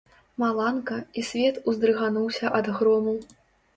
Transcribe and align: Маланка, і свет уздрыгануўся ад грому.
Маланка, 0.43 0.97
і 1.21 1.25
свет 1.29 1.61
уздрыгануўся 1.73 2.45
ад 2.61 2.73
грому. 2.79 3.13